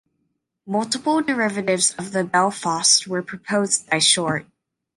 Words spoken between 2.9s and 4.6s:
were proposed by Short.